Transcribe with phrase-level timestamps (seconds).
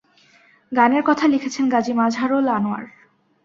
[0.71, 2.85] গানের কথা লিখেছেন গাজী মাজহারুল আনোয়ার।